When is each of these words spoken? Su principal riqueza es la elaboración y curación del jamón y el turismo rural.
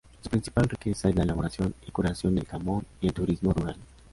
Su 0.19 0.31
principal 0.31 0.67
riqueza 0.67 1.09
es 1.09 1.15
la 1.15 1.21
elaboración 1.21 1.75
y 1.87 1.91
curación 1.91 2.33
del 2.33 2.47
jamón 2.47 2.83
y 3.01 3.05
el 3.05 3.13
turismo 3.13 3.53
rural. 3.53 3.77